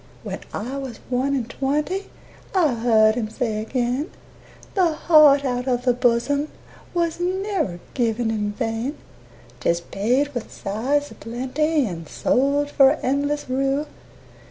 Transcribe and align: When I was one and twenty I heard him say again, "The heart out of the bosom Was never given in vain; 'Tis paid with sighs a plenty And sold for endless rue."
When 0.23 0.39
I 0.51 0.77
was 0.79 0.97
one 1.11 1.35
and 1.35 1.47
twenty 1.47 2.09
I 2.55 2.73
heard 2.73 3.13
him 3.13 3.29
say 3.29 3.61
again, 3.61 4.09
"The 4.73 4.93
heart 4.95 5.45
out 5.45 5.67
of 5.67 5.85
the 5.85 5.93
bosom 5.93 6.47
Was 6.95 7.19
never 7.19 7.79
given 7.93 8.31
in 8.31 8.51
vain; 8.53 8.97
'Tis 9.59 9.79
paid 9.81 10.29
with 10.33 10.51
sighs 10.51 11.11
a 11.11 11.13
plenty 11.13 11.85
And 11.85 12.09
sold 12.09 12.71
for 12.71 12.93
endless 13.03 13.47
rue." 13.47 13.85